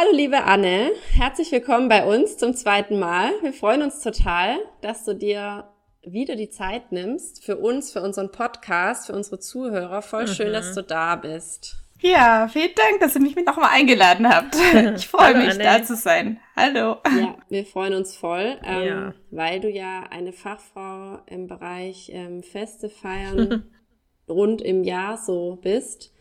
[0.00, 3.32] Hallo liebe Anne, herzlich willkommen bei uns zum zweiten Mal.
[3.42, 8.30] Wir freuen uns total, dass du dir wieder die Zeit nimmst für uns, für unseren
[8.30, 10.00] Podcast, für unsere Zuhörer.
[10.02, 10.28] Voll mhm.
[10.28, 11.78] schön, dass du da bist.
[11.98, 14.54] Ja, vielen Dank, dass ihr mich mit nochmal eingeladen habt.
[14.96, 15.64] Ich freue mich, Anne.
[15.64, 16.38] da zu sein.
[16.54, 16.98] Hallo.
[17.04, 19.14] Ja, wir freuen uns voll, ähm, ja.
[19.32, 23.64] weil du ja eine Fachfrau im Bereich ähm, Feste feiern
[24.28, 26.12] rund im Jahr so bist.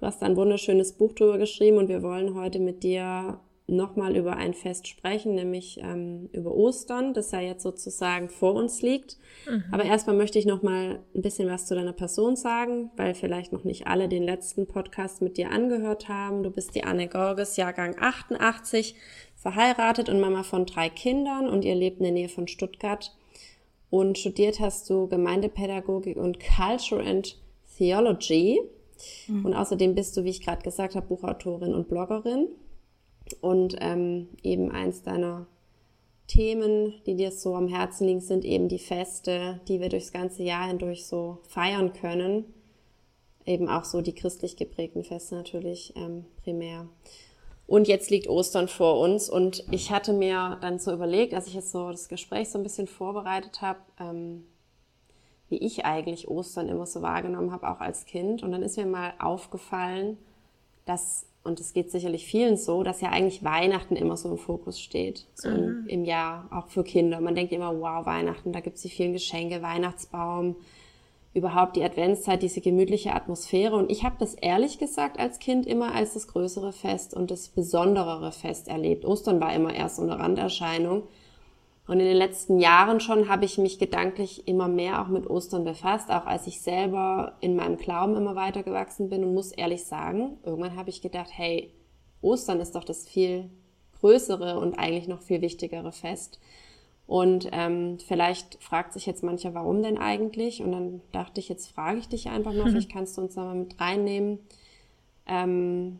[0.00, 4.36] Du hast ein wunderschönes Buch drüber geschrieben und wir wollen heute mit dir nochmal über
[4.36, 9.18] ein Fest sprechen, nämlich ähm, über Ostern, das ja jetzt sozusagen vor uns liegt.
[9.46, 9.64] Mhm.
[9.70, 13.64] Aber erstmal möchte ich nochmal ein bisschen was zu deiner Person sagen, weil vielleicht noch
[13.64, 16.42] nicht alle den letzten Podcast mit dir angehört haben.
[16.42, 18.96] Du bist die Anne Gorges, Jahrgang 88,
[19.36, 23.14] verheiratet und Mama von drei Kindern und ihr lebt in der Nähe von Stuttgart.
[23.90, 27.36] Und studiert hast du Gemeindepädagogik und Culture and
[27.76, 28.60] Theology
[29.26, 29.46] Mhm.
[29.46, 32.48] Und außerdem bist du, wie ich gerade gesagt habe, Buchautorin und Bloggerin.
[33.40, 35.46] Und ähm, eben eins deiner
[36.26, 40.42] Themen, die dir so am Herzen liegen, sind eben die Feste, die wir durchs ganze
[40.42, 42.44] Jahr hindurch so feiern können.
[43.46, 46.88] Eben auch so die christlich geprägten Feste natürlich ähm, primär.
[47.66, 51.54] Und jetzt liegt Ostern vor uns und ich hatte mir dann so überlegt, als ich
[51.54, 54.44] jetzt so das Gespräch so ein bisschen vorbereitet habe, ähm,
[55.50, 58.42] wie ich eigentlich Ostern immer so wahrgenommen habe, auch als Kind.
[58.42, 60.16] Und dann ist mir mal aufgefallen,
[60.86, 64.80] dass, und es geht sicherlich vielen so, dass ja eigentlich Weihnachten immer so im Fokus
[64.80, 65.56] steht, so mhm.
[65.56, 67.20] im, im, Jahr, auch für Kinder.
[67.20, 70.54] Man denkt immer, wow, Weihnachten, da gibt es die vielen Geschenke, Weihnachtsbaum,
[71.34, 73.74] überhaupt die Adventszeit, diese gemütliche Atmosphäre.
[73.74, 77.48] Und ich habe das ehrlich gesagt als Kind immer als das größere Fest und das
[77.48, 79.04] besonderere Fest erlebt.
[79.04, 81.02] Ostern war immer erst so eine Randerscheinung.
[81.90, 85.64] Und in den letzten Jahren schon habe ich mich gedanklich immer mehr auch mit Ostern
[85.64, 89.82] befasst, auch als ich selber in meinem Glauben immer weiter gewachsen bin und muss ehrlich
[89.82, 91.74] sagen, irgendwann habe ich gedacht, hey,
[92.22, 93.50] Ostern ist doch das viel
[93.98, 96.38] größere und eigentlich noch viel wichtigere Fest.
[97.08, 100.62] Und ähm, vielleicht fragt sich jetzt mancher, warum denn eigentlich?
[100.62, 103.42] Und dann dachte ich, jetzt frage ich dich einfach mal, vielleicht kannst du uns da
[103.42, 104.38] mal mit reinnehmen.
[105.26, 105.98] Ähm,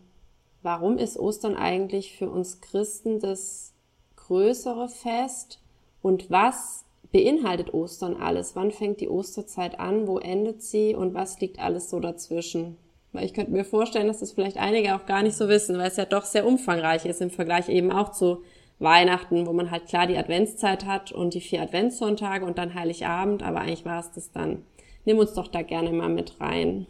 [0.63, 3.73] warum ist Ostern eigentlich für uns Christen das
[4.15, 5.61] größere Fest
[6.03, 8.57] und was beinhaltet Ostern alles?
[8.57, 10.07] Wann fängt die Osterzeit an?
[10.07, 10.95] Wo endet sie?
[10.95, 12.77] Und was liegt alles so dazwischen?
[13.13, 15.89] Weil ich könnte mir vorstellen, dass das vielleicht einige auch gar nicht so wissen, weil
[15.89, 18.43] es ja doch sehr umfangreich ist im Vergleich eben auch zu
[18.79, 23.43] Weihnachten, wo man halt klar die Adventszeit hat und die vier Adventssonntage und dann Heiligabend,
[23.43, 24.65] aber eigentlich war es das dann.
[25.05, 26.87] Nimm uns doch da gerne mal mit rein.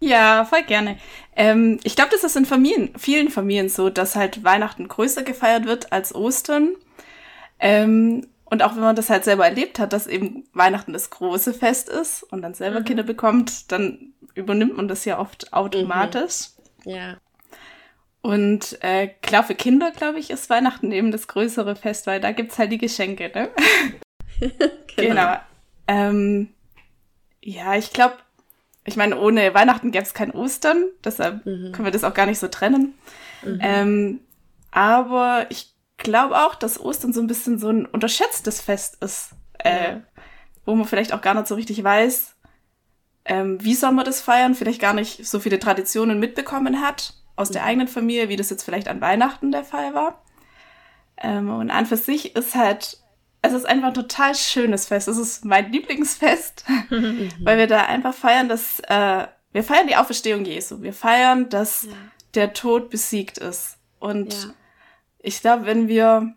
[0.00, 0.98] Ja, voll gerne.
[1.34, 5.66] Ähm, ich glaube, das ist in Familien, vielen Familien so, dass halt Weihnachten größer gefeiert
[5.66, 6.76] wird als Ostern.
[7.60, 11.52] Ähm, und auch wenn man das halt selber erlebt hat, dass eben Weihnachten das große
[11.52, 12.84] Fest ist und dann selber mhm.
[12.84, 16.50] Kinder bekommt, dann übernimmt man das ja oft automatisch.
[16.84, 16.90] Mhm.
[16.90, 17.16] Ja.
[18.22, 22.32] Und äh, klar, für Kinder, glaube ich, ist Weihnachten eben das größere Fest, weil da
[22.32, 23.50] gibt's halt die Geschenke, ne?
[24.96, 25.14] genau.
[25.14, 25.36] genau.
[25.86, 26.48] Ähm,
[27.42, 28.16] ja, ich glaube,
[28.84, 31.72] ich meine, ohne Weihnachten gäbe es kein Ostern, deshalb mhm.
[31.72, 32.94] können wir das auch gar nicht so trennen.
[33.42, 33.58] Mhm.
[33.62, 34.20] Ähm,
[34.70, 39.92] aber ich glaube auch, dass Ostern so ein bisschen so ein unterschätztes Fest ist, äh,
[39.92, 40.00] ja.
[40.64, 42.36] wo man vielleicht auch gar nicht so richtig weiß,
[43.24, 47.50] ähm, wie soll man das feiern, vielleicht gar nicht so viele Traditionen mitbekommen hat aus
[47.50, 47.68] der mhm.
[47.68, 50.22] eigenen Familie, wie das jetzt vielleicht an Weihnachten der Fall war.
[51.18, 52.98] Ähm, und an für sich ist halt,
[53.42, 55.08] es ist einfach ein total schönes Fest.
[55.08, 57.30] Es ist mein Lieblingsfest, mhm.
[57.40, 60.80] weil wir da einfach feiern, dass äh, wir feiern die Auferstehung Jesu.
[60.80, 61.92] Wir feiern, dass ja.
[62.34, 63.78] der Tod besiegt ist.
[63.98, 64.54] Und ja
[65.20, 66.34] ich glaube, wenn wir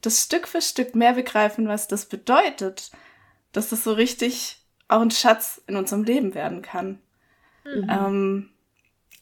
[0.00, 2.90] das Stück für Stück mehr begreifen, was das bedeutet,
[3.52, 4.58] dass das so richtig
[4.88, 6.98] auch ein Schatz in unserem Leben werden kann.
[7.64, 7.88] Mhm.
[7.88, 8.50] Ähm,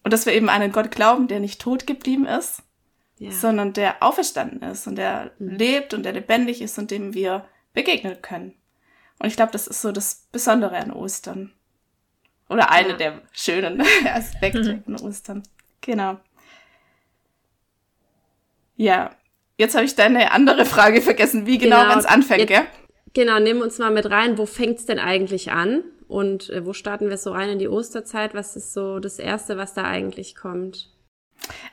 [0.02, 2.62] und dass wir eben an einen Gott glauben, der nicht tot geblieben ist,
[3.18, 3.30] ja.
[3.30, 5.56] sondern der auferstanden ist und der mhm.
[5.56, 8.54] lebt und der lebendig ist und dem wir begegnen können.
[9.18, 11.52] Und ich glaube, das ist so das Besondere an Ostern.
[12.48, 12.96] Oder eine ja.
[12.96, 14.96] der schönen Aspekte mhm.
[14.96, 15.42] an Ostern.
[15.82, 16.18] Genau.
[18.81, 19.11] Ja,
[19.59, 22.67] jetzt habe ich deine andere Frage vergessen, wie genau, genau wenn es anfängt, jetzt, gell?
[23.12, 24.38] Genau, nimm uns mal mit rein.
[24.38, 25.85] Wo fängt's denn eigentlich an?
[26.09, 28.32] Und äh, wo starten wir so rein in die Osterzeit?
[28.32, 30.88] Was ist so das Erste, was da eigentlich kommt?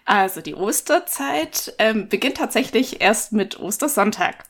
[0.04, 4.44] Also die Osterzeit ähm, beginnt tatsächlich erst mit Ostersonntag.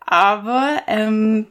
[0.00, 1.48] Aber ähm,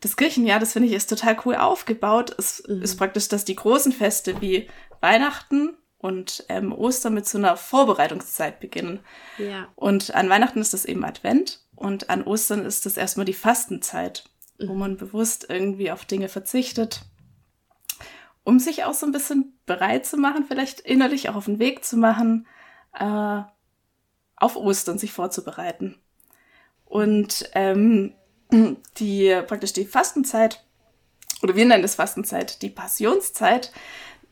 [0.00, 2.34] das Kirchenjahr, das finde ich, ist total cool aufgebaut.
[2.36, 2.82] Es mhm.
[2.82, 4.68] ist praktisch, dass die großen Feste wie
[5.00, 9.00] Weihnachten und ähm, Ostern mit so einer Vorbereitungszeit beginnen.
[9.38, 9.68] Ja.
[9.74, 14.24] Und an Weihnachten ist das eben Advent und an Ostern ist das erstmal die Fastenzeit,
[14.58, 14.68] mhm.
[14.68, 17.06] wo man bewusst irgendwie auf Dinge verzichtet,
[18.44, 21.86] um sich auch so ein bisschen bereit zu machen, vielleicht innerlich auch auf den Weg
[21.86, 22.46] zu machen,
[22.92, 23.40] äh,
[24.36, 25.96] auf Ostern sich vorzubereiten.
[26.84, 28.12] Und ähm,
[28.98, 30.62] die praktisch die Fastenzeit,
[31.42, 33.72] oder wir nennen das Fastenzeit, die Passionszeit,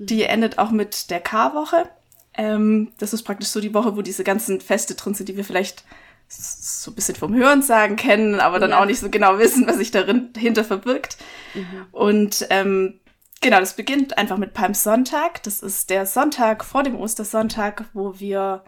[0.06, 1.88] die endet auch mit der Karwoche.
[2.34, 5.44] Ähm, das ist praktisch so die Woche, wo diese ganzen Feste drin sind, die wir
[5.44, 5.84] vielleicht
[6.28, 8.80] so ein bisschen vom Hörensagen kennen, aber dann ja.
[8.80, 11.18] auch nicht so genau wissen, was sich dahinter verbirgt.
[11.54, 11.86] Mhm.
[11.92, 13.00] Und ähm,
[13.40, 15.42] genau, das beginnt einfach mit Palmsonntag.
[15.42, 18.64] Das ist der Sonntag vor dem Ostersonntag, wo wir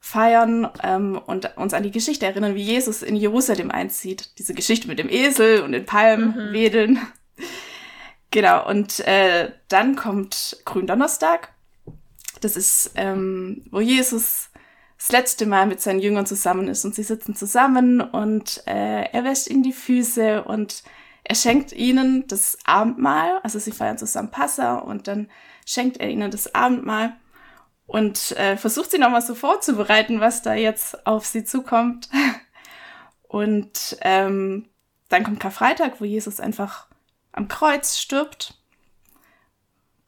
[0.00, 4.38] feiern ähm, und uns an die Geschichte erinnern, wie Jesus in Jerusalem einzieht.
[4.38, 6.52] Diese Geschichte mit dem Esel und den Palmen mhm.
[6.52, 6.98] wedeln.
[8.34, 11.54] Genau, und äh, dann kommt Gründonnerstag.
[12.40, 14.50] Das ist, ähm, wo Jesus
[14.98, 19.22] das letzte Mal mit seinen Jüngern zusammen ist und sie sitzen zusammen und äh, er
[19.22, 20.82] wäscht ihnen die Füße und
[21.22, 23.38] er schenkt ihnen das Abendmahl.
[23.44, 25.30] Also sie feiern zusammen Passa und dann
[25.64, 27.14] schenkt er ihnen das Abendmahl
[27.86, 32.08] und äh, versucht sie nochmal so vorzubereiten, was da jetzt auf sie zukommt.
[33.28, 34.68] Und ähm,
[35.08, 36.86] dann kommt Karfreitag, wo Jesus einfach
[37.34, 38.54] am Kreuz stirbt.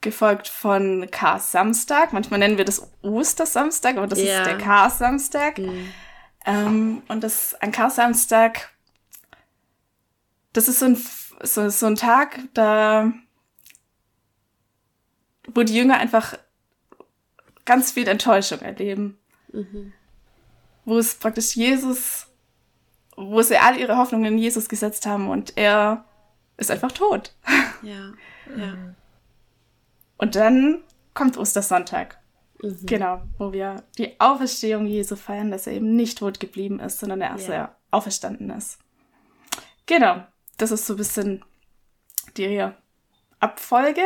[0.01, 2.13] Gefolgt von Kar-Samstag.
[2.13, 4.39] Manchmal nennen wir das Ostersamstag, aber das ja.
[4.39, 5.59] ist der Kar-Samstag.
[5.59, 5.93] Mhm.
[6.45, 8.71] Ähm, und das an Kar-Samstag,
[10.53, 11.07] das ist so ein,
[11.43, 13.13] so, so ein Tag, da
[15.49, 16.39] wo die Jünger einfach
[17.65, 19.19] ganz viel Enttäuschung erleben.
[19.53, 19.93] Mhm.
[20.85, 22.27] Wo es praktisch Jesus,
[23.17, 26.05] wo sie all ihre Hoffnungen in Jesus gesetzt haben und er
[26.57, 27.35] ist einfach tot.
[27.83, 28.13] Ja,
[28.57, 28.75] ja.
[30.19, 30.83] Und dann
[31.15, 32.19] kommt Ostersonntag.
[32.63, 32.87] Mhm.
[32.87, 37.21] Genau, wo wir die Auferstehung Jesu feiern, dass er eben nicht tot geblieben ist, sondern
[37.21, 37.77] er erst ja.
[37.91, 38.79] auferstanden ist.
[39.87, 40.25] Genau,
[40.57, 41.45] das ist so ein bisschen
[42.37, 42.67] die
[43.41, 44.03] Abfolge.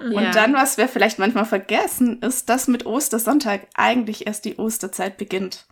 [0.00, 0.06] Ja.
[0.06, 5.18] Und dann, was wir vielleicht manchmal vergessen, ist, dass mit Ostersonntag eigentlich erst die Osterzeit
[5.18, 5.66] beginnt.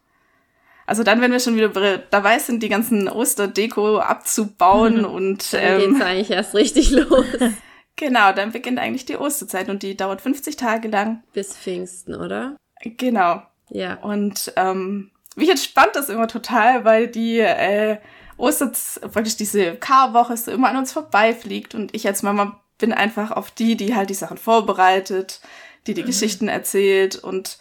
[0.87, 5.05] Also dann, wenn wir schon wieder dabei sind, die ganzen Osterdeko abzubauen mhm.
[5.05, 7.27] und dann ähm, geht's eigentlich erst richtig los.
[7.97, 11.25] genau, dann beginnt eigentlich die Osterzeit und die dauert 50 Tage lang.
[11.33, 12.57] Bis Pfingsten, oder?
[12.83, 13.43] Genau.
[13.71, 13.95] Ja.
[13.95, 17.99] Und ähm, mich entspannt das immer total, weil die äh,
[18.37, 18.71] Oster,
[19.13, 23.51] praktisch diese Karwoche so immer an uns vorbeifliegt und ich als Mama bin einfach auf
[23.51, 25.41] die, die halt die Sachen vorbereitet,
[25.87, 26.07] die die mhm.
[26.07, 27.59] Geschichten erzählt und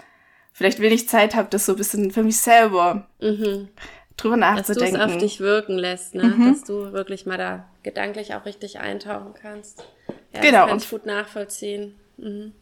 [0.56, 3.68] vielleicht wenig Zeit habe, das so ein bisschen für mich selber mhm.
[4.16, 4.98] drüber nachzudenken.
[4.98, 6.24] Dass du es auf dich wirken lässt, ne?
[6.24, 6.54] Mhm.
[6.54, 9.86] Dass du wirklich mal da gedanklich auch richtig eintauchen kannst.
[10.34, 10.62] Ja, genau.
[10.62, 12.00] Das kann ich gut nachvollziehen.
[12.16, 12.54] Mhm.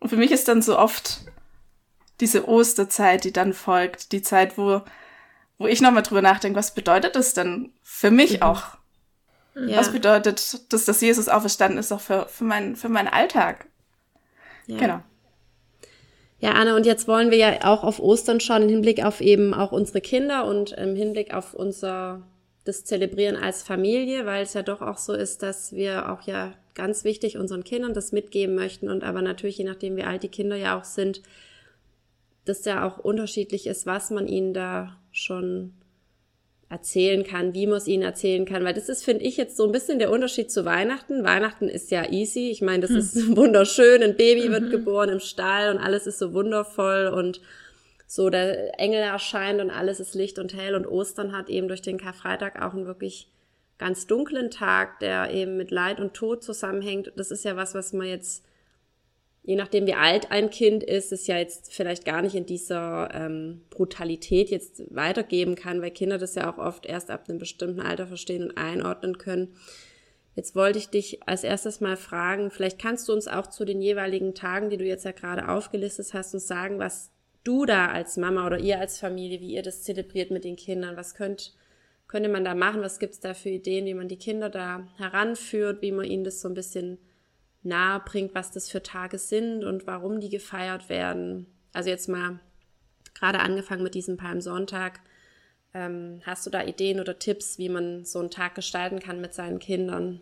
[0.00, 1.20] Und für mich ist dann so oft
[2.18, 4.82] diese Osterzeit, die dann folgt, die Zeit, wo,
[5.58, 8.42] wo ich nochmal drüber nachdenke, was bedeutet das denn für mich mhm.
[8.42, 8.62] auch?
[9.54, 9.76] Ja.
[9.76, 13.66] Was bedeutet, dass das Jesus auferstanden ist, auch für, für, mein, für meinen Alltag?
[14.66, 14.78] Ja.
[14.78, 15.02] Genau.
[16.40, 19.54] Ja, Anne, und jetzt wollen wir ja auch auf Ostern schauen, im Hinblick auf eben
[19.54, 22.22] auch unsere Kinder und im Hinblick auf unser,
[22.64, 26.52] das Zelebrieren als Familie, weil es ja doch auch so ist, dass wir auch ja
[26.74, 30.28] ganz wichtig unseren Kindern das mitgeben möchten und aber natürlich, je nachdem, wie alt die
[30.28, 31.22] Kinder ja auch sind,
[32.44, 35.72] dass ja auch unterschiedlich ist, was man ihnen da schon
[36.70, 39.64] erzählen kann, wie man es ihnen erzählen kann, weil das ist, finde ich, jetzt so
[39.64, 41.24] ein bisschen der Unterschied zu Weihnachten.
[41.24, 42.50] Weihnachten ist ja easy.
[42.50, 42.98] Ich meine, das hm.
[42.98, 44.02] ist wunderschön.
[44.02, 44.52] Ein Baby mhm.
[44.52, 47.40] wird geboren im Stall und alles ist so wundervoll und
[48.06, 51.82] so der Engel erscheint und alles ist Licht und hell und Ostern hat eben durch
[51.82, 53.28] den Karfreitag auch einen wirklich
[53.78, 57.12] ganz dunklen Tag, der eben mit Leid und Tod zusammenhängt.
[57.16, 58.44] Das ist ja was, was man jetzt
[59.48, 63.08] je nachdem, wie alt ein Kind ist, es ja jetzt vielleicht gar nicht in dieser
[63.14, 67.80] ähm, Brutalität jetzt weitergeben kann, weil Kinder das ja auch oft erst ab einem bestimmten
[67.80, 69.54] Alter verstehen und einordnen können.
[70.36, 73.80] Jetzt wollte ich dich als erstes mal fragen, vielleicht kannst du uns auch zu den
[73.80, 77.10] jeweiligen Tagen, die du jetzt ja gerade aufgelistet hast, uns sagen, was
[77.42, 80.98] du da als Mama oder ihr als Familie, wie ihr das zelebriert mit den Kindern,
[80.98, 81.54] was könnt,
[82.06, 85.80] könnte man da machen, was gibt's da für Ideen, wie man die Kinder da heranführt,
[85.80, 86.98] wie man ihnen das so ein bisschen
[87.62, 91.46] nahe bringt, was das für Tage sind und warum die gefeiert werden.
[91.72, 92.40] Also jetzt mal
[93.14, 95.00] gerade angefangen mit diesem Palmsonntag.
[95.74, 99.34] Ähm, hast du da Ideen oder Tipps, wie man so einen Tag gestalten kann mit
[99.34, 100.20] seinen Kindern?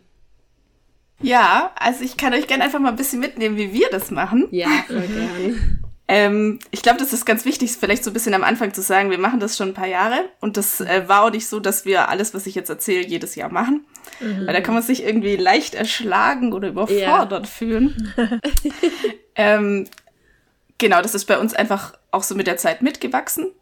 [1.21, 4.49] Ja, also ich kann euch gerne einfach mal ein bisschen mitnehmen, wie wir das machen.
[4.51, 5.83] Ja, voll gern.
[6.09, 9.11] Ähm, ich glaube, das ist ganz wichtig, vielleicht so ein bisschen am Anfang zu sagen,
[9.11, 11.85] wir machen das schon ein paar Jahre und das äh, war auch nicht so, dass
[11.85, 13.85] wir alles, was ich jetzt erzähle, jedes Jahr machen.
[14.21, 14.47] Mhm.
[14.47, 17.51] Weil da kann man sich irgendwie leicht erschlagen oder überfordert ja.
[17.51, 18.15] fühlen.
[19.35, 19.89] ähm,
[20.79, 23.53] genau, das ist bei uns einfach auch so mit der Zeit mitgewachsen.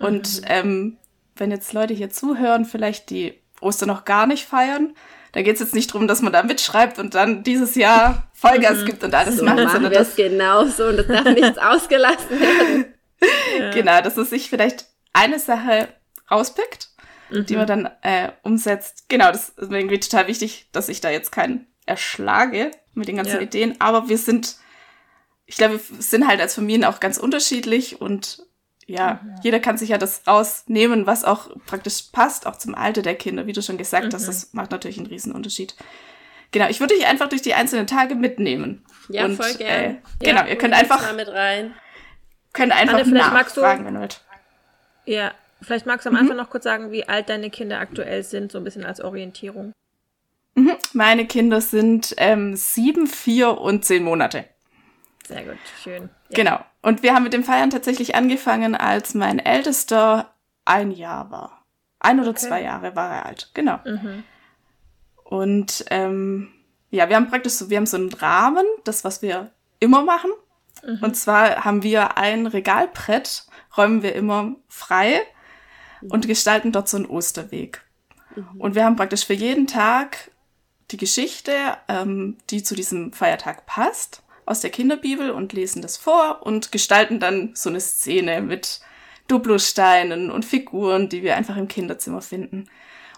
[0.00, 0.06] Mhm.
[0.06, 0.96] Und ähm,
[1.36, 4.94] wenn jetzt Leute hier zuhören, vielleicht die Ostern noch gar nicht feiern,
[5.32, 8.80] da geht es jetzt nicht darum, dass man da mitschreibt und dann dieses Jahr Vollgas
[8.80, 8.86] mhm.
[8.86, 9.56] gibt und alles so macht.
[9.56, 12.84] Machen wir es genauso und es darf nichts ausgelassen werden.
[12.84, 12.90] Ja.
[13.72, 15.88] Genau, dass es sich vielleicht eine Sache
[16.28, 16.88] rauspickt,
[17.30, 17.46] mhm.
[17.46, 19.04] die man dann äh, umsetzt.
[19.08, 23.16] Genau, das ist mir irgendwie total wichtig, dass ich da jetzt keinen erschlage mit den
[23.16, 23.40] ganzen ja.
[23.40, 23.80] Ideen.
[23.80, 24.56] Aber wir sind,
[25.46, 28.44] ich glaube, wir sind halt als Familien auch ganz unterschiedlich und
[28.92, 29.36] ja, mhm.
[29.42, 33.46] jeder kann sich ja das rausnehmen, was auch praktisch passt, auch zum Alter der Kinder,
[33.46, 34.12] wie du schon gesagt mhm.
[34.12, 34.28] hast.
[34.28, 35.74] Das macht natürlich einen riesen Unterschied.
[36.50, 38.84] Genau, ich würde dich einfach durch die einzelnen Tage mitnehmen.
[39.08, 39.86] Ja, und, voll gerne.
[39.86, 41.72] Äh, genau, ja, ihr könnt einfach mal mit rein.
[42.52, 44.20] Könnt einfach Anne, vielleicht magst du, wenn wollt.
[45.06, 45.32] Ja,
[45.62, 46.20] vielleicht magst du am mhm.
[46.20, 49.72] Anfang noch kurz sagen, wie alt deine Kinder aktuell sind, so ein bisschen als Orientierung.
[50.54, 50.72] Mhm.
[50.92, 54.44] Meine Kinder sind ähm, sieben, vier und zehn Monate.
[55.32, 56.10] Sehr gut, schön.
[56.30, 56.36] Ja.
[56.36, 56.64] Genau.
[56.82, 60.34] Und wir haben mit dem Feiern tatsächlich angefangen, als mein Ältester
[60.64, 61.64] ein Jahr war.
[62.00, 62.48] Ein oder okay.
[62.48, 63.78] zwei Jahre war er alt, genau.
[63.84, 64.24] Mhm.
[65.24, 66.52] Und ähm,
[66.90, 70.30] ja, wir haben praktisch so, wir haben so einen Rahmen, das, was wir immer machen.
[70.84, 70.98] Mhm.
[71.00, 73.46] Und zwar haben wir ein Regalbrett,
[73.76, 75.20] räumen wir immer frei
[76.00, 76.10] mhm.
[76.10, 77.82] und gestalten dort so einen Osterweg.
[78.34, 78.60] Mhm.
[78.60, 80.32] Und wir haben praktisch für jeden Tag
[80.90, 81.54] die Geschichte,
[81.88, 87.20] ähm, die zu diesem Feiertag passt aus der Kinderbibel und lesen das vor und gestalten
[87.20, 88.80] dann so eine Szene mit
[89.28, 92.66] Duplosteinen und Figuren, die wir einfach im Kinderzimmer finden.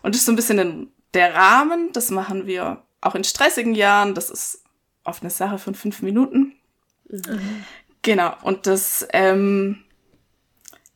[0.02, 4.14] Und das ist so ein bisschen der Rahmen, das machen wir auch in stressigen Jahren,
[4.14, 4.62] das ist
[5.04, 6.54] oft eine Sache von fünf Minuten.
[7.08, 7.64] Mhm.
[8.02, 9.84] Genau, und das ähm,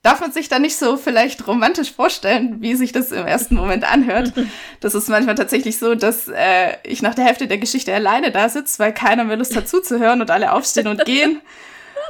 [0.03, 3.91] darf man sich da nicht so vielleicht romantisch vorstellen, wie sich das im ersten Moment
[3.91, 4.33] anhört.
[4.81, 8.49] Das ist manchmal tatsächlich so, dass äh, ich nach der Hälfte der Geschichte alleine da
[8.49, 11.41] sitze, weil keiner mehr Lust hat zuzuhören und alle aufstehen und gehen.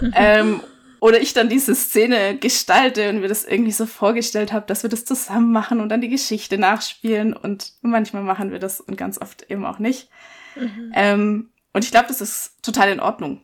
[0.15, 0.61] ähm,
[1.01, 4.91] oder ich dann diese Szene gestalte und mir das irgendwie so vorgestellt habe, dass wir
[4.91, 7.33] das zusammen machen und dann die Geschichte nachspielen.
[7.33, 10.11] Und manchmal machen wir das und ganz oft eben auch nicht.
[10.57, 10.93] Mhm.
[10.95, 13.41] Ähm, und ich glaube, das ist total in Ordnung.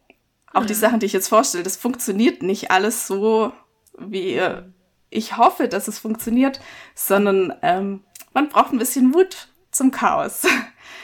[0.53, 0.67] Auch mhm.
[0.67, 3.53] die Sachen, die ich jetzt vorstelle, das funktioniert nicht alles so
[3.99, 4.41] wie
[5.11, 6.61] ich hoffe, dass es funktioniert,
[6.95, 10.43] sondern ähm, man braucht ein bisschen Mut zum Chaos.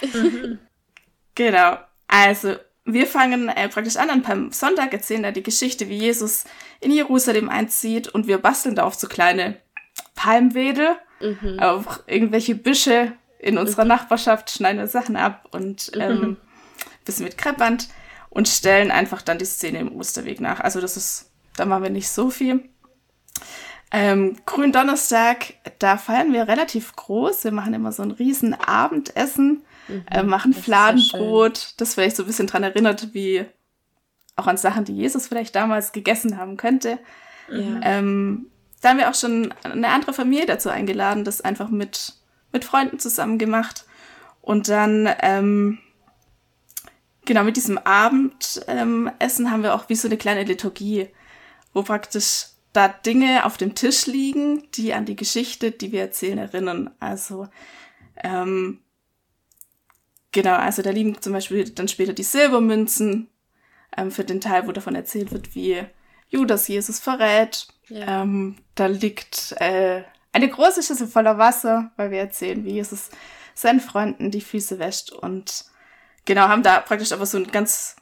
[0.03, 0.59] Mhm.
[1.35, 1.79] genau.
[2.09, 6.45] Also, wir fangen äh, praktisch an und beim Sonntag erzählen da die Geschichte, wie Jesus
[6.81, 9.59] in Jerusalem einzieht und wir basteln da auf so kleine
[10.17, 11.61] Palmwedel, mhm.
[11.61, 13.89] auf irgendwelche Büsche in unserer mhm.
[13.89, 16.37] Nachbarschaft, schneiden wir Sachen ab und ähm, mhm.
[17.05, 17.89] bisschen mit Kreppband
[18.29, 20.61] und stellen einfach dann die Szene im Osterweg nach.
[20.61, 22.69] Also das ist, da machen wir nicht so viel.
[23.93, 27.45] Ähm, Gründonnerstag, da feiern wir relativ groß.
[27.45, 32.27] Wir machen immer so ein riesen Abendessen, mhm, äh, machen Fladenbrot, das vielleicht so ein
[32.27, 33.47] bisschen dran erinnert, wie
[34.37, 36.99] auch an Sachen, die Jesus vielleicht damals gegessen haben könnte.
[37.51, 37.81] Ja.
[37.83, 38.47] Ähm,
[38.81, 42.15] da haben wir auch schon eine andere Familie dazu eingeladen, das einfach mit,
[42.53, 43.85] mit Freunden zusammen gemacht.
[44.41, 45.79] Und dann, ähm,
[47.27, 51.09] genau, mit diesem Abendessen ähm, haben wir auch wie so eine kleine Liturgie,
[51.75, 56.39] wo praktisch da Dinge auf dem Tisch liegen, die an die Geschichte, die wir erzählen,
[56.39, 56.91] erinnern.
[57.01, 57.49] Also
[58.17, 58.81] ähm,
[60.33, 63.29] genau, also da liegen zum Beispiel dann später die Silbermünzen
[63.97, 65.85] ähm, für den Teil, wo davon erzählt wird, wie
[66.29, 67.67] Judas Jesus verrät.
[67.89, 68.23] Ja.
[68.23, 73.11] Ähm, da liegt äh, eine große Schüssel voller Wasser, weil wir erzählen, wie Jesus
[73.55, 75.65] seinen Freunden die Füße wäscht und
[76.25, 77.97] genau haben da praktisch aber so einen ganz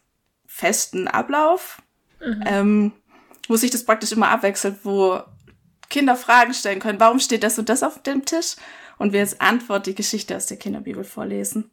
[0.47, 1.83] festen Ablauf.
[2.21, 2.45] Mhm.
[2.47, 2.93] Ähm,
[3.49, 5.21] wo sich das praktisch immer abwechselt, wo
[5.91, 8.57] Kinder Fragen stellen können, warum steht das und das auf dem Tisch?
[8.99, 11.71] Und wir als Antwort die Geschichte aus der Kinderbibel vorlesen.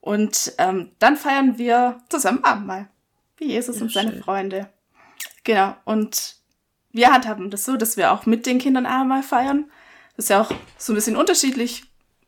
[0.00, 2.88] Und ähm, dann feiern wir zusammen Abendmahl,
[3.36, 4.22] wie Jesus ja, und seine schön.
[4.22, 4.70] Freunde.
[5.42, 6.36] Genau, und
[6.92, 9.70] wir handhaben das so, dass wir auch mit den Kindern Abendmahl feiern.
[10.16, 11.84] Das ist ja auch so ein bisschen unterschiedlich,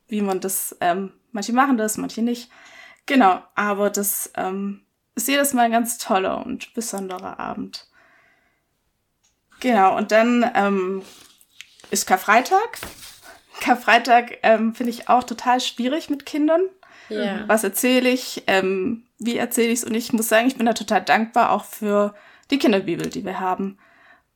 [0.09, 2.51] wie man das ähm, Manche machen das, manche nicht.
[3.05, 7.87] Genau, aber das ähm, ist jedes Mal ein ganz toller und besonderer Abend.
[9.61, 11.03] Genau, und dann ähm,
[11.91, 12.79] ist Karfreitag.
[13.61, 16.63] Karfreitag ähm, finde ich auch total schwierig mit Kindern.
[17.09, 17.49] Ja.
[17.49, 18.45] Was erzähle ich?
[18.47, 19.85] Ähm, wie erzähle ich es?
[19.85, 22.15] Und ich muss sagen, ich bin da total dankbar auch für
[22.51, 23.79] die Kinderbibel, die wir haben,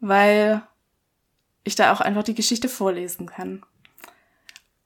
[0.00, 0.62] weil
[1.64, 3.62] ich da auch einfach die Geschichte vorlesen kann.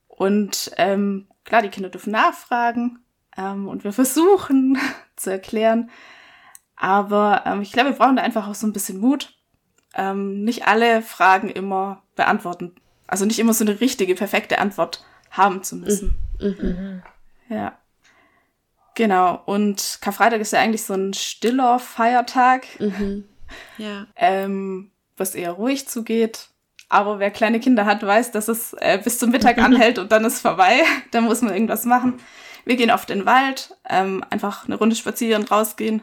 [0.08, 3.04] Und ähm, klar, die Kinder dürfen nachfragen
[3.36, 4.78] ähm, und wir versuchen
[5.16, 5.90] zu erklären.
[6.76, 9.36] Aber ähm, ich glaube, wir brauchen da einfach auch so ein bisschen Mut.
[9.96, 12.74] Ähm, nicht alle Fragen immer beantworten.
[13.06, 16.16] Also nicht immer so eine richtige, perfekte Antwort haben zu müssen.
[16.40, 16.56] Mhm.
[16.60, 17.02] mhm.
[17.48, 17.78] Ja.
[18.94, 19.42] Genau.
[19.44, 22.66] Und Karfreitag ist ja eigentlich so ein stiller Feiertag.
[22.78, 23.24] Mhm.
[23.78, 24.08] Ja.
[24.16, 26.48] Ähm, was eher ruhig zugeht.
[26.88, 30.24] Aber wer kleine Kinder hat, weiß, dass es äh, bis zum Mittag anhält und dann
[30.24, 30.80] ist vorbei.
[31.12, 32.20] dann muss man irgendwas machen.
[32.64, 36.02] Wir gehen oft in den Wald, ähm, einfach eine Runde spazieren, rausgehen.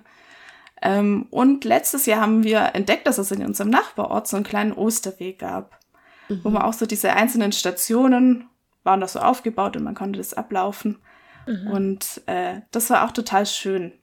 [0.82, 4.74] Ähm, und letztes Jahr haben wir entdeckt, dass es in unserem Nachbarort so einen kleinen
[4.74, 5.80] Osterweg gab,
[6.28, 6.42] mhm.
[6.44, 8.50] wo man auch so diese einzelnen Stationen
[8.84, 11.00] waren da so aufgebaut und man konnte das ablaufen.
[11.46, 11.68] Mhm.
[11.68, 13.94] Und äh, das war auch total schön,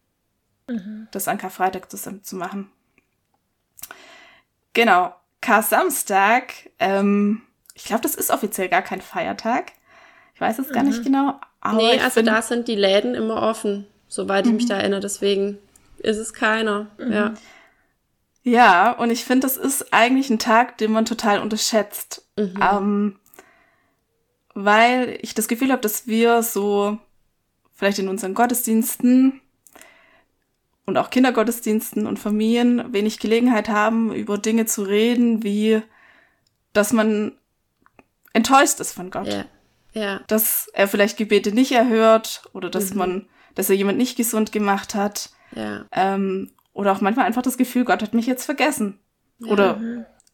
[0.68, 1.08] mhm.
[1.10, 2.70] das an Karfreitag zusammen zu machen.
[4.72, 7.42] Genau, Kar-Samstag, ähm,
[7.74, 9.72] ich glaube, das ist offiziell gar kein Feiertag.
[10.34, 11.04] Ich weiß es gar nicht mhm.
[11.04, 11.40] genau.
[11.60, 14.68] Aber nee, also da sind die Läden immer offen, soweit ich mich mhm.
[14.68, 15.00] da erinnere.
[15.00, 15.58] Deswegen
[16.00, 16.90] ist es keiner.
[16.98, 17.12] Mhm.
[17.12, 17.34] Ja.
[18.42, 22.26] Ja, und ich finde, das ist eigentlich ein Tag, den man total unterschätzt.
[22.36, 22.58] Mhm.
[22.62, 23.20] Ähm,
[24.54, 26.98] weil ich das Gefühl habe, dass wir so
[27.74, 29.40] vielleicht in unseren Gottesdiensten
[30.86, 35.82] und auch Kindergottesdiensten und Familien wenig Gelegenheit haben, über Dinge zu reden, wie
[36.72, 37.32] dass man
[38.32, 39.28] enttäuscht ist von Gott.
[39.28, 39.44] Ja.
[39.92, 40.20] ja.
[40.26, 42.98] Dass er vielleicht Gebete nicht erhört oder dass mhm.
[42.98, 45.30] man, dass er jemand nicht gesund gemacht hat.
[45.54, 45.86] Ja.
[45.92, 48.98] Ähm, oder auch manchmal einfach das Gefühl, Gott hat mich jetzt vergessen.
[49.38, 49.52] Ja.
[49.52, 49.80] Oder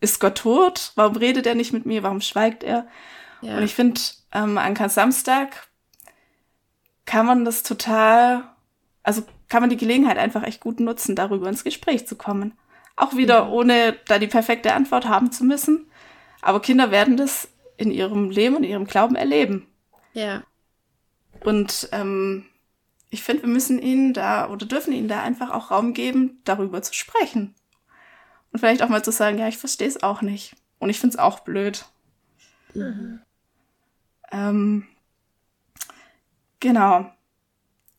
[0.00, 0.92] ist Gott tot?
[0.94, 2.02] Warum redet er nicht mit mir?
[2.02, 2.87] Warum schweigt er?
[3.40, 3.57] Ja.
[3.57, 4.00] Und ich finde,
[4.33, 5.68] ähm, an Samstag
[7.07, 8.44] kann man das total,
[9.03, 12.55] also kann man die Gelegenheit einfach echt gut nutzen, darüber ins Gespräch zu kommen.
[12.96, 15.87] Auch wieder, ohne da die perfekte Antwort haben zu müssen.
[16.42, 19.66] Aber Kinder werden das in ihrem Leben und ihrem Glauben erleben.
[20.12, 20.42] Ja.
[21.42, 22.46] Und ähm,
[23.14, 26.83] ich finde, wir müssen ihnen da oder dürfen ihnen da einfach auch Raum geben, darüber
[26.83, 27.55] zu sprechen.
[28.53, 30.57] Und vielleicht auch mal zu sagen, ja, ich verstehe es auch nicht.
[30.81, 31.87] Und ich finde es auch blöd.
[32.74, 33.20] Mhm.
[34.33, 34.87] Ähm,
[36.59, 37.09] genau.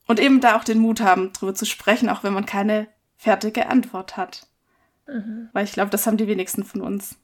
[0.05, 3.67] Und eben da auch den Mut haben, drüber zu sprechen, auch wenn man keine fertige
[3.67, 4.47] Antwort hat.
[5.07, 5.49] Mhm.
[5.53, 7.15] Weil ich glaube, das haben die wenigsten von uns.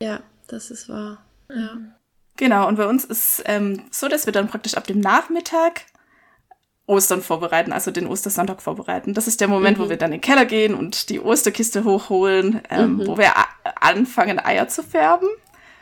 [0.00, 1.24] Ja, das ist wahr.
[1.50, 1.78] Ja.
[2.36, 5.82] Genau, und bei uns ist ähm, so, dass wir dann praktisch ab dem Nachmittag
[6.88, 9.12] Ostern vorbereiten, also den Ostersonntag vorbereiten.
[9.12, 9.82] Das ist der Moment, mhm.
[9.82, 13.06] wo wir dann in den Keller gehen und die Osterkiste hochholen, ähm, mhm.
[13.06, 13.32] wo wir
[13.78, 15.28] anfangen, Eier zu färben.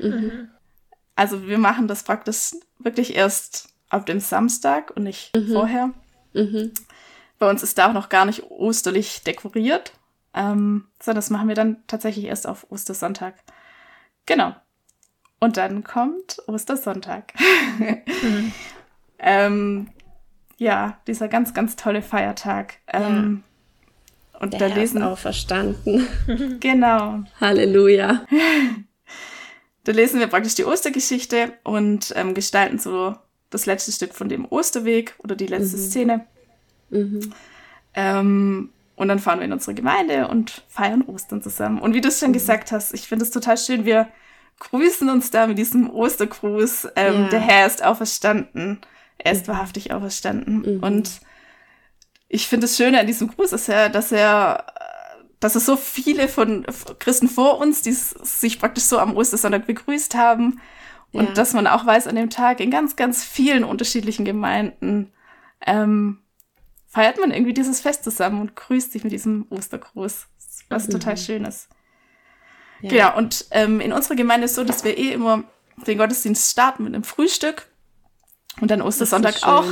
[0.01, 0.49] Mhm.
[1.14, 5.53] Also wir machen das praktisch wirklich erst ab dem Samstag und nicht mhm.
[5.53, 5.90] vorher.
[6.33, 6.73] Mhm.
[7.38, 9.92] Bei uns ist da auch noch gar nicht osterlich dekoriert,
[10.35, 13.37] ähm, sondern das machen wir dann tatsächlich erst auf Ostersonntag.
[14.27, 14.57] Genau.
[15.38, 17.33] Und dann kommt Ostersonntag.
[17.79, 18.53] mhm.
[19.21, 19.90] ähm,
[20.57, 22.75] ja, dieser ganz, ganz tolle Feiertag.
[22.92, 23.42] Ähm,
[24.33, 24.40] ja.
[24.40, 26.07] Und Der da lesen auch verstanden.
[26.61, 27.25] genau.
[27.40, 28.25] Halleluja.
[29.85, 33.14] Da lesen wir praktisch die Ostergeschichte und ähm, gestalten so
[33.51, 35.81] das letzte Stück von dem Osterweg oder die letzte mhm.
[35.81, 36.27] Szene.
[36.90, 37.33] Mhm.
[37.95, 41.79] Ähm, und dann fahren wir in unsere Gemeinde und feiern Ostern zusammen.
[41.79, 42.35] Und wie du es schon mhm.
[42.35, 44.09] gesagt hast, ich finde es total schön, wir
[44.59, 46.88] grüßen uns da mit diesem Ostergruß.
[46.97, 47.29] Ähm, ja.
[47.29, 48.81] Der Herr ist auferstanden.
[49.18, 49.52] Er ist mhm.
[49.52, 50.76] wahrhaftig auferstanden.
[50.76, 50.83] Mhm.
[50.83, 51.20] Und
[52.29, 54.66] ich finde es schön an diesem Gruß ist ja, dass er,
[55.40, 56.66] dass es so viele von
[56.98, 60.61] Christen vor uns, die sich praktisch so am Ostersonntag begrüßt haben.
[61.12, 61.33] Und ja.
[61.35, 65.12] dass man auch weiß, an dem Tag in ganz, ganz vielen unterschiedlichen Gemeinden
[65.64, 66.18] ähm,
[66.88, 70.26] feiert man irgendwie dieses Fest zusammen und grüßt sich mit diesem Ostergruß,
[70.68, 70.92] was mhm.
[70.92, 71.68] total schön ist.
[72.81, 72.90] Ja.
[72.90, 75.44] Genau, und ähm, in unserer Gemeinde ist es so, dass wir eh immer
[75.87, 77.68] den Gottesdienst starten mit einem Frühstück
[78.61, 79.66] und dann Ostersonntag auch.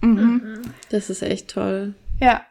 [0.00, 0.10] Mhm.
[0.10, 0.62] mhm.
[0.90, 1.94] Das ist echt toll.
[2.20, 2.44] Ja.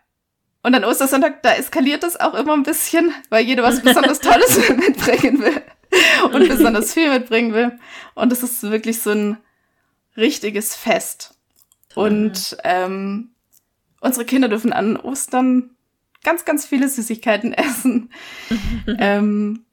[0.61, 4.69] Und dann Ostersonntag, da eskaliert es auch immer ein bisschen, weil jeder was besonders Tolles
[4.77, 5.61] mitbringen will
[6.31, 7.79] und besonders viel mitbringen will.
[8.13, 9.37] Und es ist wirklich so ein
[10.17, 11.35] richtiges Fest.
[11.95, 13.31] Und ähm,
[14.01, 15.71] unsere Kinder dürfen an Ostern
[16.23, 18.11] ganz, ganz viele Süßigkeiten essen.
[18.99, 19.65] ähm,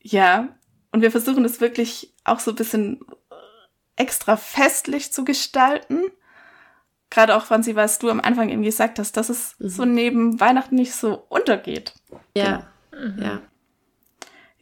[0.00, 0.48] ja,
[0.90, 3.00] und wir versuchen es wirklich auch so ein bisschen
[3.96, 6.04] extra festlich zu gestalten.
[7.10, 9.68] gerade auch, Franzi, was du am Anfang eben gesagt hast, dass es mhm.
[9.68, 11.94] so neben Weihnachten nicht so untergeht.
[12.34, 13.06] Ja, genau.
[13.06, 13.22] mhm.
[13.22, 13.42] ja.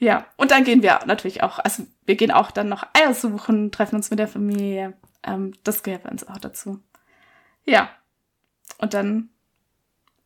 [0.00, 3.70] Ja, und dann gehen wir natürlich auch, also wir gehen auch dann noch Eier suchen,
[3.70, 4.94] treffen uns mit der Familie.
[5.22, 6.80] Ähm, das gehört bei uns auch dazu.
[7.66, 7.90] Ja.
[8.78, 9.28] Und dann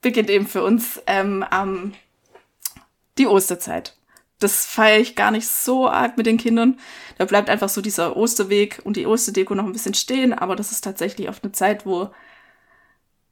[0.00, 1.92] beginnt eben für uns ähm, ähm,
[3.18, 3.96] die Osterzeit.
[4.40, 6.78] Das feiere ich gar nicht so arg mit den Kindern.
[7.18, 10.72] Da bleibt einfach so dieser Osterweg und die Osterdeko noch ein bisschen stehen, aber das
[10.72, 12.10] ist tatsächlich oft eine Zeit, wo,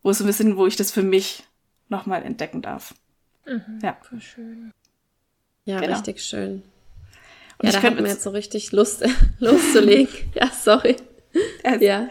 [0.03, 1.45] wo so ein bisschen, wo ich das für mich
[1.89, 2.95] nochmal entdecken darf.
[3.47, 3.97] Mhm, ja.
[4.21, 4.73] Schön.
[5.65, 5.95] Ja, genau.
[5.95, 6.63] richtig schön.
[7.59, 9.05] Und ja, ich da hat mir jetzt so richtig Lust,
[9.39, 10.33] loszulegen.
[10.35, 10.97] ja, sorry.
[11.65, 12.09] Also, ja.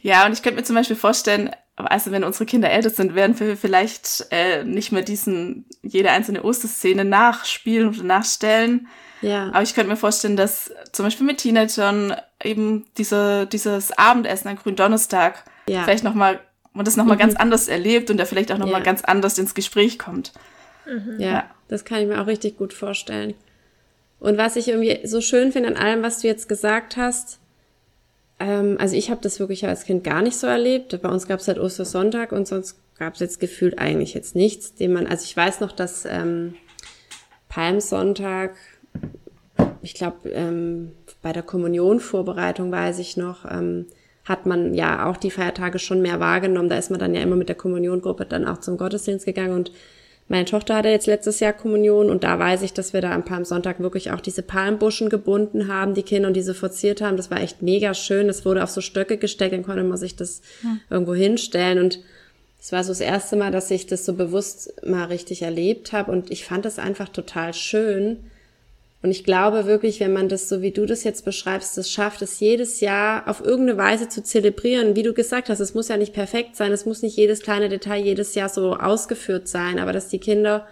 [0.00, 1.50] Ja, und ich könnte mir zum Beispiel vorstellen,
[1.86, 6.42] also wenn unsere Kinder älter sind, werden wir vielleicht äh, nicht mehr diesen, jede einzelne
[6.42, 8.88] Osterszene nachspielen oder nachstellen.
[9.20, 9.48] Ja.
[9.48, 14.56] Aber ich könnte mir vorstellen, dass zum Beispiel mit Teenagern eben dieser, dieses Abendessen an
[14.56, 15.84] Gründonnerstag ja.
[15.84, 16.40] vielleicht nochmal,
[16.72, 17.20] man das nochmal mhm.
[17.20, 18.84] ganz anders erlebt und er vielleicht auch nochmal ja.
[18.84, 20.32] ganz anders ins Gespräch kommt.
[20.86, 21.16] Mhm.
[21.18, 23.34] Ja, ja, das kann ich mir auch richtig gut vorstellen.
[24.20, 27.38] Und was ich irgendwie so schön finde an allem, was du jetzt gesagt hast,
[28.40, 31.00] ähm, also ich habe das wirklich als Kind gar nicht so erlebt.
[31.02, 34.74] Bei uns gab es halt Ostersonntag und sonst gab es jetzt gefühlt eigentlich jetzt nichts,
[34.74, 36.54] den man, also ich weiß noch, dass ähm,
[37.48, 38.54] Palmsonntag,
[39.82, 43.86] ich glaube, ähm, bei der Kommunionvorbereitung weiß ich noch, ähm,
[44.24, 46.68] hat man ja auch die Feiertage schon mehr wahrgenommen.
[46.68, 49.72] Da ist man dann ja immer mit der Kommuniongruppe dann auch zum Gottesdienst gegangen und
[50.28, 53.24] meine Tochter hatte jetzt letztes Jahr Kommunion und da weiß ich, dass wir da am
[53.24, 57.16] Palmsonntag wirklich auch diese Palmbuschen gebunden haben, die Kinder und diese verziert haben.
[57.16, 58.26] Das war echt mega schön.
[58.26, 60.80] Das wurde auf so Stöcke gesteckt, dann konnte man sich das hm.
[60.90, 62.00] irgendwo hinstellen und
[62.60, 66.10] es war so das erste Mal, dass ich das so bewusst mal richtig erlebt habe
[66.10, 68.18] und ich fand das einfach total schön,
[69.00, 72.20] und ich glaube wirklich, wenn man das so wie du das jetzt beschreibst, das schafft,
[72.20, 75.96] es jedes Jahr auf irgendeine Weise zu zelebrieren, wie du gesagt hast, es muss ja
[75.96, 79.92] nicht perfekt sein, es muss nicht jedes kleine Detail jedes Jahr so ausgeführt sein, aber
[79.92, 80.66] dass die Kinder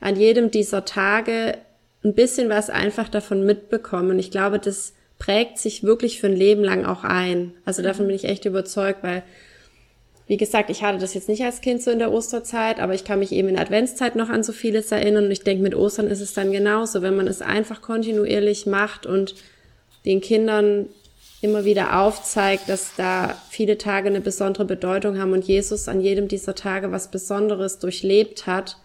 [0.00, 1.58] an jedem dieser Tage
[2.02, 4.10] ein bisschen was einfach davon mitbekommen.
[4.10, 7.52] Und ich glaube, das prägt sich wirklich für ein Leben lang auch ein.
[7.64, 9.22] Also davon bin ich echt überzeugt, weil
[10.30, 13.02] wie gesagt, ich hatte das jetzt nicht als Kind so in der Osterzeit, aber ich
[13.02, 15.24] kann mich eben in der Adventszeit noch an so vieles erinnern.
[15.24, 19.06] Und ich denke, mit Ostern ist es dann genauso, wenn man es einfach kontinuierlich macht
[19.06, 19.34] und
[20.04, 20.86] den Kindern
[21.40, 26.28] immer wieder aufzeigt, dass da viele Tage eine besondere Bedeutung haben und Jesus an jedem
[26.28, 28.76] dieser Tage was Besonderes durchlebt hat,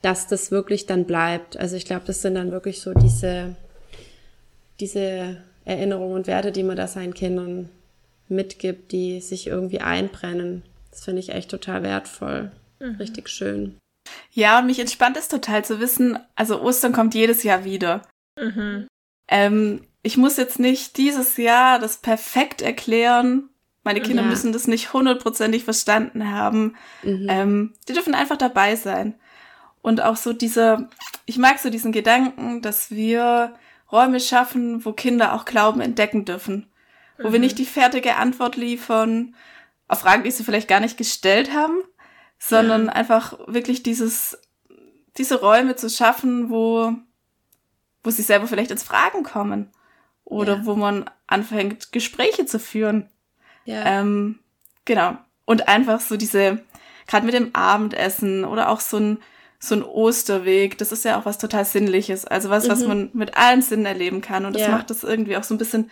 [0.00, 1.58] dass das wirklich dann bleibt.
[1.58, 3.54] Also ich glaube, das sind dann wirklich so diese,
[4.80, 7.68] diese Erinnerungen und Werte, die man da seinen Kindern
[8.30, 10.62] mitgibt, die sich irgendwie einbrennen.
[10.90, 12.52] Das finde ich echt total wertvoll.
[12.78, 12.96] Mhm.
[12.96, 13.78] Richtig schön.
[14.32, 18.02] Ja, und mich entspannt es total zu wissen, also Ostern kommt jedes Jahr wieder.
[18.40, 18.86] Mhm.
[19.28, 23.50] Ähm, ich muss jetzt nicht dieses Jahr das perfekt erklären.
[23.82, 24.28] Meine Kinder ja.
[24.28, 26.76] müssen das nicht hundertprozentig verstanden haben.
[27.02, 27.26] Mhm.
[27.28, 29.14] Ähm, die dürfen einfach dabei sein.
[29.82, 30.88] Und auch so diese,
[31.24, 33.54] ich mag so diesen Gedanken, dass wir
[33.90, 36.66] Räume schaffen, wo Kinder auch Glauben entdecken dürfen.
[37.18, 37.32] Wo mhm.
[37.32, 39.34] wir nicht die fertige Antwort liefern,
[39.90, 41.82] auf Fragen, die sie vielleicht gar nicht gestellt haben,
[42.38, 42.92] sondern ja.
[42.92, 44.38] einfach wirklich dieses,
[45.18, 46.92] diese Räume zu schaffen, wo,
[48.04, 49.72] wo sie selber vielleicht ins Fragen kommen
[50.24, 50.64] oder ja.
[50.64, 53.10] wo man anfängt, Gespräche zu führen.
[53.64, 53.84] Ja.
[53.84, 54.38] Ähm,
[54.84, 55.18] genau.
[55.44, 56.62] Und einfach so diese,
[57.08, 59.18] gerade mit dem Abendessen oder auch so ein,
[59.58, 62.24] so ein Osterweg, das ist ja auch was total Sinnliches.
[62.24, 62.70] Also was, mhm.
[62.70, 64.44] was man mit allen Sinnen erleben kann.
[64.46, 64.68] Und das ja.
[64.68, 65.90] macht das irgendwie auch so ein bisschen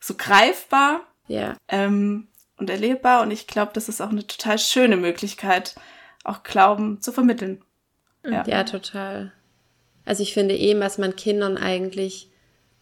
[0.00, 1.02] so greifbar.
[1.28, 1.54] Ja.
[1.68, 2.26] Ähm,
[2.60, 3.22] und erlebbar.
[3.22, 5.74] Und ich glaube, das ist auch eine total schöne Möglichkeit,
[6.24, 7.62] auch Glauben zu vermitteln.
[8.24, 9.32] Ja, ja total.
[10.04, 12.30] Also ich finde eben, dass man Kindern eigentlich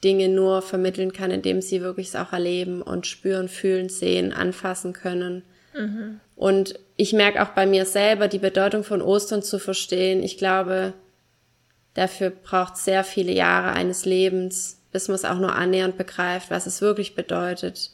[0.05, 4.93] Dinge nur vermitteln kann, indem sie wirklich es auch erleben und spüren, fühlen, sehen, anfassen
[4.93, 5.43] können.
[5.75, 6.21] Mhm.
[6.37, 10.23] Und ich merke auch bei mir selber die Bedeutung von Ostern zu verstehen.
[10.23, 10.95] Ich glaube,
[11.95, 16.67] dafür braucht sehr viele Jahre eines Lebens, bis man es auch nur annähernd begreift, was
[16.67, 17.91] es wirklich bedeutet,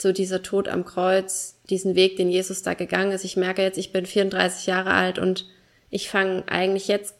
[0.00, 3.24] so dieser Tod am Kreuz, diesen Weg, den Jesus da gegangen ist.
[3.24, 5.46] Ich merke jetzt, ich bin 34 Jahre alt und
[5.90, 7.14] ich fange eigentlich jetzt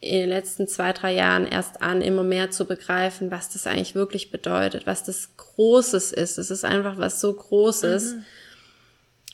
[0.00, 3.94] in den letzten zwei, drei Jahren erst an, immer mehr zu begreifen, was das eigentlich
[3.94, 6.38] wirklich bedeutet, was das Großes ist.
[6.38, 8.14] Es ist einfach was so Großes.
[8.14, 8.24] Mhm.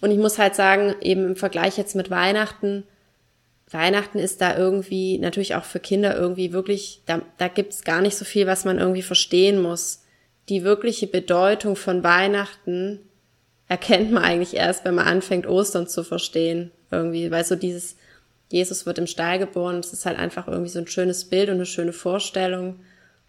[0.01, 2.85] Und ich muss halt sagen, eben im Vergleich jetzt mit Weihnachten,
[3.71, 8.17] Weihnachten ist da irgendwie natürlich auch für Kinder irgendwie wirklich, da, da gibt's gar nicht
[8.17, 10.02] so viel, was man irgendwie verstehen muss
[10.49, 13.01] die wirkliche Bedeutung von Weihnachten
[13.69, 16.71] erkennt man eigentlich erst, wenn man anfängt, Ostern zu verstehen.
[16.91, 17.97] Irgendwie, weil so dieses,
[18.51, 21.55] Jesus wird im Stall geboren, das ist halt einfach irgendwie so ein schönes Bild und
[21.55, 22.81] eine schöne Vorstellung.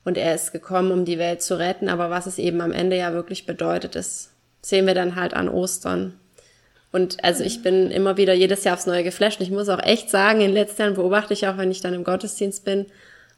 [0.04, 1.88] Und er ist gekommen, um die Welt zu retten.
[1.88, 5.48] Aber was es eben am Ende ja wirklich bedeutet, das sehen wir dann halt an
[5.48, 6.20] Ostern.
[6.92, 9.42] Und also ich bin immer wieder jedes Jahr aufs Neue geflasht.
[9.42, 11.94] Ich muss auch echt sagen, in den letzten Jahren beobachte ich auch, wenn ich dann
[11.94, 12.86] im Gottesdienst bin,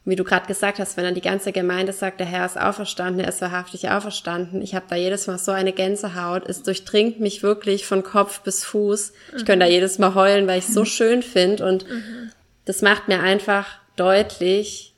[0.05, 3.19] wie du gerade gesagt hast, wenn dann die ganze Gemeinde sagt, der Herr ist auferstanden,
[3.23, 4.61] er ist wahrhaftig auferstanden.
[4.61, 6.47] Ich habe da jedes Mal so eine Gänsehaut.
[6.47, 9.13] Es durchdringt mich wirklich von Kopf bis Fuß.
[9.29, 9.45] Ich mhm.
[9.45, 11.65] könnte da jedes Mal heulen, weil ich es so schön finde.
[11.65, 12.31] Und mhm.
[12.65, 14.93] das macht mir einfach deutlich,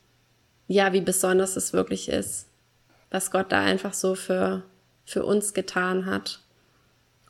[0.66, 2.46] ja, wie besonders es wirklich ist,
[3.10, 4.62] was Gott da einfach so für,
[5.06, 6.40] für uns getan hat.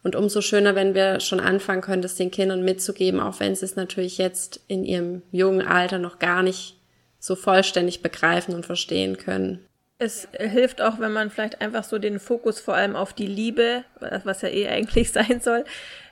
[0.02, 3.64] Und umso schöner, wenn wir schon anfangen können, das den Kindern mitzugeben, auch wenn sie
[3.64, 6.77] es natürlich jetzt in ihrem jungen Alter noch gar nicht
[7.18, 9.64] so vollständig begreifen und verstehen können.
[9.98, 13.84] Es hilft auch, wenn man vielleicht einfach so den Fokus vor allem auf die Liebe,
[14.24, 15.64] was ja eh eigentlich sein soll,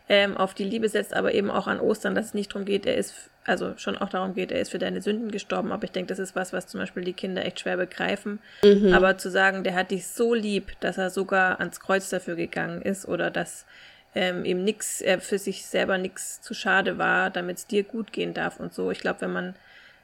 [0.09, 2.87] ähm, auf die Liebe setzt, aber eben auch an Ostern, dass es nicht darum geht,
[2.87, 5.91] er ist, also schon auch darum geht, er ist für deine Sünden gestorben, aber ich
[5.91, 8.41] denke, das ist was, was zum Beispiel die Kinder echt schwer begreifen.
[8.63, 8.93] Mhm.
[8.93, 12.83] Aber zu sagen, der hat dich so lieb, dass er sogar ans Kreuz dafür gegangen
[12.83, 13.67] ist oder dass
[14.15, 18.13] ähm, eben nix, er für sich selber nichts zu schade war, damit es dir gut
[18.13, 18.91] gehen darf und so.
[18.91, 19.55] Ich glaube, wenn man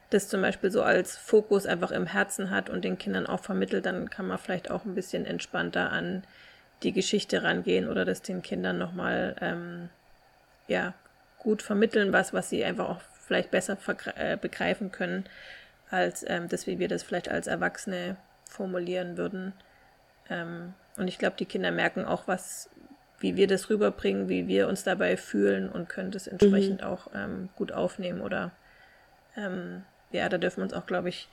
[0.09, 3.85] das zum Beispiel so als Fokus einfach im Herzen hat und den Kindern auch vermittelt,
[3.85, 6.23] dann kann man vielleicht auch ein bisschen entspannter an
[6.83, 9.89] die Geschichte rangehen oder das den Kindern nochmal ähm,
[10.67, 10.93] ja,
[11.39, 13.77] gut vermitteln, was, was sie einfach auch vielleicht besser
[14.15, 15.25] äh, begreifen können,
[15.89, 18.17] als ähm, das, wie wir das vielleicht als Erwachsene
[18.49, 19.53] formulieren würden.
[20.29, 22.69] Ähm, und ich glaube, die Kinder merken auch, was,
[23.19, 26.87] wie wir das rüberbringen, wie wir uns dabei fühlen und können das entsprechend mhm.
[26.87, 28.51] auch ähm, gut aufnehmen oder
[29.35, 31.27] ähm, ja, da dürfen wir uns auch, glaube ich,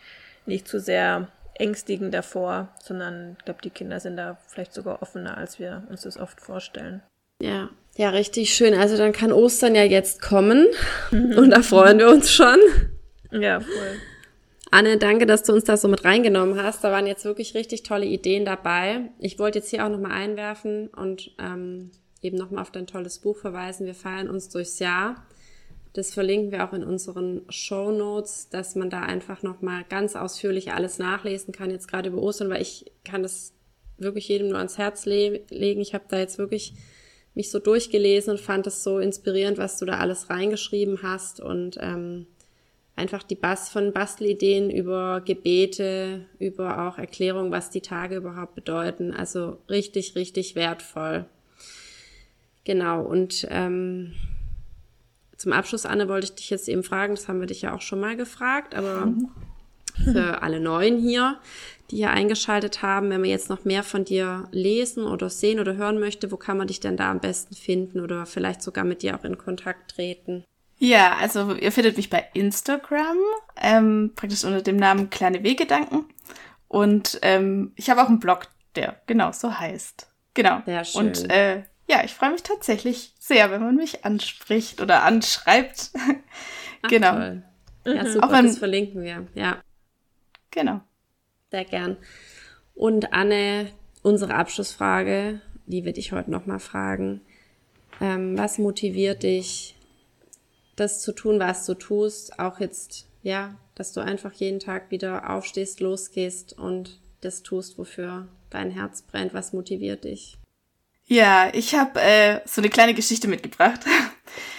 [0.47, 5.37] nicht zu sehr ängstigen davor, sondern ich glaube, die Kinder sind da vielleicht sogar offener,
[5.37, 7.03] als wir uns das oft vorstellen.
[7.43, 8.75] Ja, ja, richtig schön.
[8.75, 10.67] Also dann kann Ostern ja jetzt kommen
[11.11, 11.37] mhm.
[11.37, 12.59] und da freuen wir uns schon.
[13.31, 13.97] Ja, voll.
[14.71, 16.85] Anne, danke, dass du uns da so mit reingenommen hast.
[16.85, 19.11] Da waren jetzt wirklich richtig tolle Ideen dabei.
[19.19, 21.91] Ich wollte jetzt hier auch nochmal einwerfen und ähm,
[22.23, 23.87] eben nochmal auf dein tolles Buch verweisen.
[23.87, 25.27] Wir feiern uns durchs Jahr.
[25.93, 30.73] Das verlinken wir auch in unseren Show Notes, dass man da einfach nochmal ganz ausführlich
[30.73, 33.53] alles nachlesen kann, jetzt gerade über Ostern, weil ich kann das
[33.99, 35.81] wirklich jedem nur ans Herz le legen.
[35.81, 36.75] Ich habe da jetzt wirklich
[37.35, 41.77] mich so durchgelesen und fand es so inspirierend, was du da alles reingeschrieben hast und
[41.81, 42.27] ähm,
[42.97, 49.13] einfach die Bas von Bastelideen über Gebete, über auch Erklärung, was die Tage überhaupt bedeuten.
[49.13, 51.25] Also richtig, richtig wertvoll.
[52.65, 54.13] Genau, und ähm,
[55.41, 57.81] zum Abschluss, Anne, wollte ich dich jetzt eben fragen, das haben wir dich ja auch
[57.81, 59.31] schon mal gefragt, aber mhm.
[60.05, 61.41] für alle Neuen hier,
[61.91, 65.77] die hier eingeschaltet haben, wenn man jetzt noch mehr von dir lesen oder sehen oder
[65.77, 69.01] hören möchte, wo kann man dich denn da am besten finden oder vielleicht sogar mit
[69.01, 70.45] dir auch in Kontakt treten?
[70.77, 73.17] Ja, also ihr findet mich bei Instagram,
[73.57, 76.05] ähm, praktisch unter dem Namen Kleine Wehgedanken.
[76.69, 78.43] Und ähm, ich habe auch einen Blog,
[78.77, 80.07] der genau so heißt.
[80.35, 80.61] Genau.
[80.67, 81.07] Sehr schön.
[81.07, 85.91] Und äh, ja, ich freue mich tatsächlich sehr, wenn man mich anspricht oder anschreibt.
[86.89, 87.13] genau.
[87.13, 87.43] Toll.
[87.85, 88.13] Ja, mhm.
[88.13, 89.61] super, Auch wenn, das verlinken wir, ja.
[90.53, 90.81] Genau.
[91.51, 91.97] Sehr gern.
[92.75, 93.73] Und Anne,
[94.03, 97.23] unsere Abschlussfrage, die wir dich heute nochmal fragen.
[98.01, 99.75] Ähm, was motiviert dich,
[100.77, 102.39] das zu tun, was du tust?
[102.39, 108.29] Auch jetzt, ja, dass du einfach jeden Tag wieder aufstehst, losgehst und das tust, wofür
[108.49, 109.35] dein Herz brennt.
[109.35, 110.40] Was motiviert dich?
[111.11, 113.81] Ja, ich habe äh, so eine kleine Geschichte mitgebracht.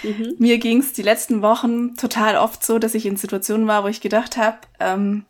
[0.04, 0.36] Mhm.
[0.38, 4.02] Mir ging's die letzten Wochen total oft so, dass ich in Situationen war, wo ich
[4.02, 5.24] gedacht habe, ähm,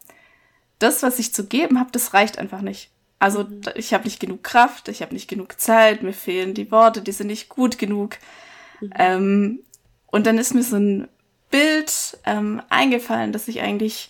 [0.80, 2.90] das, was ich zu geben habe, das reicht einfach nicht.
[3.20, 3.62] Also mhm.
[3.76, 7.12] ich habe nicht genug Kraft, ich habe nicht genug Zeit, mir fehlen die Worte, die
[7.12, 8.18] sind nicht gut genug.
[8.80, 8.94] Mhm.
[8.98, 9.60] Ähm,
[10.08, 11.08] und dann ist mir so ein
[11.52, 14.10] Bild ähm, eingefallen, das ich eigentlich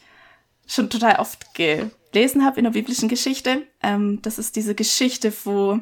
[0.66, 3.64] schon total oft gelesen habe in der biblischen Geschichte.
[3.84, 5.82] Ähm, das ist diese Geschichte, wo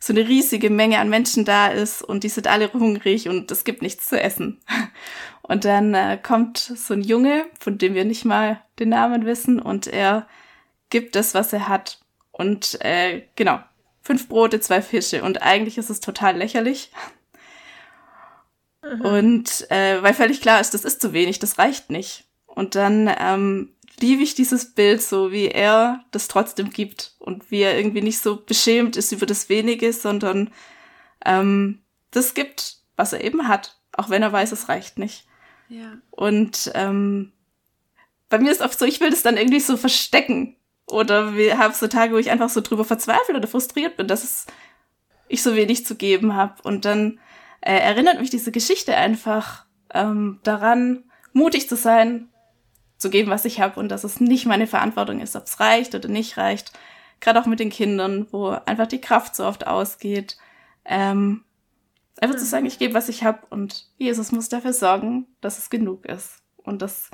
[0.00, 3.64] so eine riesige Menge an Menschen da ist und die sind alle hungrig und es
[3.64, 4.60] gibt nichts zu essen.
[5.48, 9.58] Und dann äh, kommt so ein Junge, von dem wir nicht mal den Namen wissen,
[9.58, 10.28] und er
[10.90, 12.00] gibt das, was er hat.
[12.32, 13.58] Und äh, genau,
[14.02, 15.22] fünf Brote, zwei Fische.
[15.22, 16.92] Und eigentlich ist es total lächerlich.
[18.82, 19.00] Mhm.
[19.00, 22.24] Und äh, weil völlig klar ist, das ist zu wenig, das reicht nicht.
[22.46, 27.60] Und dann ähm, liebe ich dieses Bild so, wie er das trotzdem gibt und wie
[27.60, 30.50] er irgendwie nicht so beschämt ist über das Wenige, sondern
[31.24, 35.26] ähm, das gibt, was er eben hat, auch wenn er weiß, es reicht nicht.
[35.68, 35.98] Ja.
[36.10, 37.32] Und ähm,
[38.28, 40.56] bei mir ist oft so, ich will das dann irgendwie so verstecken.
[40.86, 44.24] Oder wir haben so Tage, wo ich einfach so drüber verzweifelt oder frustriert bin, dass
[44.24, 44.46] es,
[45.28, 46.62] ich so wenig zu geben habe.
[46.62, 47.20] Und dann
[47.60, 52.28] äh, erinnert mich diese Geschichte einfach ähm, daran, mutig zu sein,
[52.98, 55.94] zu geben, was ich habe und dass es nicht meine Verantwortung ist, ob es reicht
[55.94, 56.72] oder nicht reicht.
[57.20, 60.36] Gerade auch mit den Kindern, wo einfach die Kraft so oft ausgeht.
[60.84, 61.44] Ähm,
[62.20, 62.40] Einfach mhm.
[62.40, 66.04] zu sagen, ich gebe, was ich habe und Jesus muss dafür sorgen, dass es genug
[66.04, 66.42] ist.
[66.56, 67.10] Und das,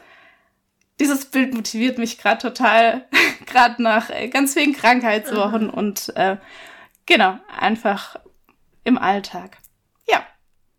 [0.99, 3.07] dieses Bild motiviert mich gerade total,
[3.47, 5.71] gerade nach äh, ganz vielen Krankheitswochen mhm.
[5.71, 6.39] und äh,
[7.07, 8.17] genau, einfach
[8.85, 9.59] im Alltag.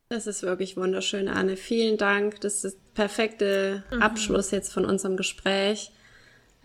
[0.10, 1.58] Das ist wirklich wunderschön, Anne.
[1.58, 2.40] Vielen Dank.
[2.42, 4.02] Das ist der perfekte mhm.
[4.02, 5.92] Abschluss jetzt von unserem Gespräch.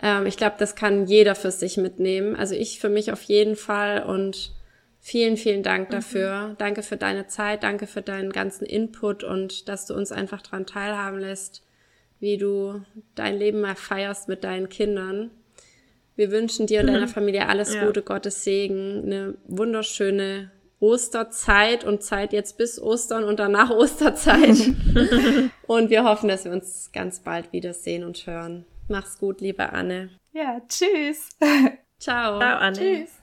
[0.03, 2.37] Ähm, ich glaube, das kann jeder für sich mitnehmen.
[2.37, 4.53] Also ich für mich auf jeden Fall und
[5.01, 5.93] vielen, vielen Dank mhm.
[5.93, 6.49] dafür.
[6.49, 6.59] Mhm.
[6.59, 10.67] Danke für deine Zeit, danke für deinen ganzen Input und dass du uns einfach daran
[10.67, 11.63] teilhaben lässt,
[12.19, 12.83] wie du
[13.15, 15.31] dein Leben mal feierst mit deinen Kindern.
[16.15, 17.11] Wir wünschen dir und deiner mhm.
[17.11, 17.87] Familie alles ja.
[17.87, 20.51] Gute, Gottes Segen, eine wunderschöne
[20.81, 24.57] Osterzeit und Zeit jetzt bis Ostern und danach Osterzeit.
[25.67, 28.65] und wir hoffen, dass wir uns ganz bald wiedersehen und hören.
[28.89, 30.11] Mach's gut, liebe Anne.
[30.33, 31.29] Ja, tschüss.
[31.99, 32.39] Ciao.
[32.39, 32.77] Ciao, Anne.
[32.77, 33.20] Tschüss.